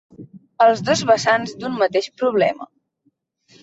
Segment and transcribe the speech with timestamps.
[0.65, 2.73] Els dos vessants d'un mateix problema.